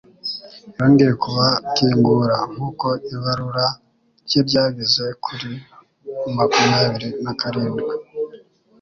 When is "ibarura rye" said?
3.15-4.41